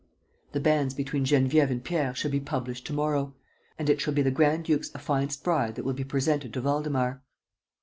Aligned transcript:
The 0.53 0.59
banns 0.59 0.95
between 0.95 1.25
Geneviève 1.25 1.69
and 1.69 1.83
Pierre 1.83 2.15
shall 2.15 2.31
be 2.31 2.39
published 2.39 2.87
to 2.87 2.93
morrow. 2.93 3.35
And 3.77 3.87
it 3.87 4.01
shall 4.01 4.15
be 4.15 4.23
the 4.23 4.31
grand 4.31 4.65
duke's 4.65 4.89
affianced 4.95 5.43
bride 5.43 5.75
that 5.75 5.85
will 5.85 5.93
be 5.93 6.03
presented 6.03 6.53
to 6.55 6.61
Waldemar." 6.63 7.21